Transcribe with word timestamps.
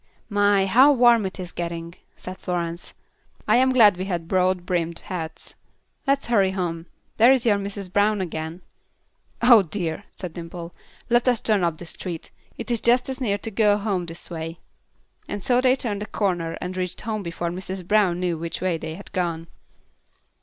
"My! 0.29 0.65
how 0.65 0.91
warm 0.91 1.27
it 1.27 1.39
is 1.39 1.51
getting," 1.51 1.93
said 2.15 2.39
Florence. 2.41 2.95
"I 3.47 3.57
am 3.57 3.71
glad 3.71 3.97
we 3.97 4.05
have 4.05 4.27
broad 4.27 4.65
brimmed 4.65 4.97
hats. 5.01 5.53
Let's 6.07 6.25
hurry 6.25 6.49
home. 6.53 6.87
There 7.17 7.31
is 7.31 7.45
your 7.45 7.57
Mrs. 7.57 7.93
Brown 7.93 8.19
again." 8.19 8.63
"Oh, 9.43 9.61
dear!" 9.61 10.05
said 10.15 10.33
Dimple. 10.33 10.73
"Let 11.11 11.27
us 11.27 11.39
turn 11.39 11.63
up 11.63 11.77
this 11.77 11.91
street; 11.91 12.31
it 12.57 12.71
is 12.71 12.81
just 12.81 13.09
as 13.09 13.21
near 13.21 13.37
to 13.37 13.51
go 13.51 13.77
home 13.77 14.07
this 14.07 14.31
way." 14.31 14.57
So 15.39 15.61
they 15.61 15.75
turned 15.75 16.01
the 16.01 16.07
corner 16.07 16.57
and 16.59 16.75
reached 16.75 17.01
home 17.01 17.21
before 17.21 17.51
Mrs. 17.51 17.87
Brown 17.87 18.19
knew 18.19 18.39
which 18.39 18.59
way 18.59 18.79
they 18.79 18.95
had 18.95 19.11
gone. 19.11 19.49